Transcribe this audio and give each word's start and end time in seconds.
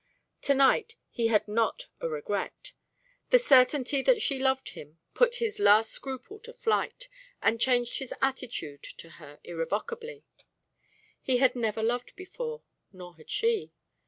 To 0.49 0.55
night 0.55 0.95
he 1.11 1.27
had 1.27 1.47
not 1.47 1.85
a 1.99 2.09
regret. 2.09 2.71
The 3.29 3.37
certainty 3.37 4.01
that 4.01 4.19
she 4.19 4.39
loved 4.39 4.69
him 4.69 4.97
put 5.13 5.35
his 5.35 5.59
last 5.59 5.91
scruple 5.91 6.39
to 6.39 6.53
flight, 6.55 7.07
and 7.39 7.61
changed 7.61 7.99
his 7.99 8.11
attitude 8.19 8.81
to 8.81 9.09
her 9.21 9.39
irrevocably. 9.43 10.23
He 11.21 11.37
had 11.37 11.55
never 11.55 11.83
loved 11.83 12.15
before, 12.15 12.63
nor 12.91 13.13
had 13.17 13.29
she. 13.29 13.73